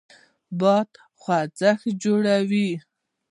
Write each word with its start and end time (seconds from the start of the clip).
باد 0.59 0.89
خوځښت 1.21 1.83
جوړوي. 2.03 2.69